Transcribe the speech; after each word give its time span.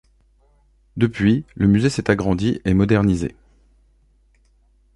Depuis, 0.97 1.45
le 1.53 1.67
musée 1.67 1.91
s’est 1.91 2.09
agrandi 2.09 2.59
et 2.65 2.73
modernisé. 2.73 3.35